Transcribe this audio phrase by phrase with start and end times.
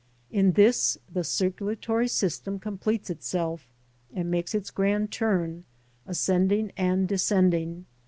[0.31, 3.67] In this the circulatory system completes itself
[4.11, 5.63] and makes its grand turn,
[6.07, 7.85] ascending and descending.